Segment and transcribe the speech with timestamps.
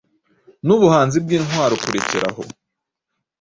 [0.65, 2.43] Nubuhanzi bwintwaro Kurekera aho